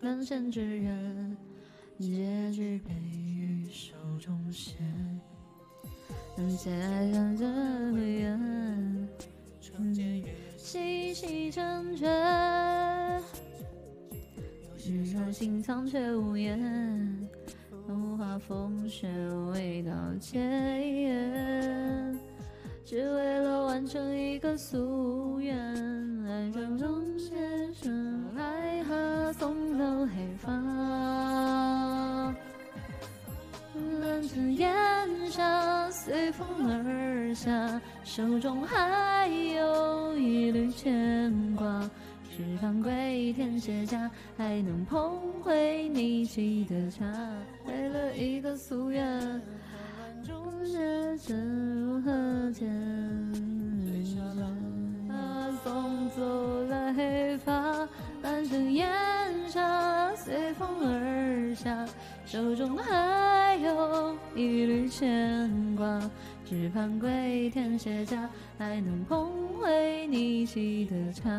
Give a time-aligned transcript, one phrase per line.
[0.00, 1.36] 难见之缘，
[1.98, 4.76] 结局被于手中线。
[6.58, 7.48] 借爱相见
[7.94, 9.08] 的缘，
[10.56, 12.08] 细细成卷。
[14.76, 17.28] 日若心藏却无言，
[17.88, 19.08] 无话风雪
[19.52, 22.18] 未到结缘，
[22.84, 25.56] 只为了完成一个夙愿。
[26.26, 26.93] 爱中中
[34.24, 34.70] 冷尘烟
[35.30, 41.90] 沙随风而下，手中还有一缕牵挂。
[42.34, 47.04] 只盼归天卸甲，还能捧回你沏的茶。
[47.66, 49.20] 为了一个夙愿，
[50.26, 50.78] 终结
[51.18, 52.66] 着如何见？
[55.06, 56.22] 他送走
[56.64, 57.86] 了黑发，
[58.22, 58.90] 半生烟
[59.48, 60.93] 沙随风而
[61.54, 61.86] 下，
[62.26, 66.10] 手中还有一缕牵挂。
[66.44, 71.30] 只盼归天卸甲，还能捧回你沏的茶。